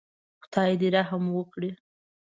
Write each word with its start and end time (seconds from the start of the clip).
خدای 0.43 0.71
دې 0.81 0.87
رحم 0.95 1.23
وکړي. 1.31 1.71